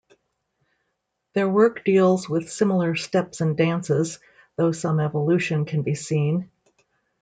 [1.35, 4.17] Their work deals with similar steps and dances,
[4.55, 6.49] though some evolution can be seen.